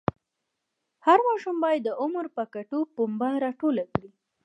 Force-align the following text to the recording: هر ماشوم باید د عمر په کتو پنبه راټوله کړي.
هر 1.05 1.19
ماشوم 1.27 1.55
باید 1.63 1.81
د 1.85 1.89
عمر 2.01 2.25
په 2.35 2.43
کتو 2.53 2.79
پنبه 2.95 3.29
راټوله 3.43 3.83
کړي. 3.93 4.09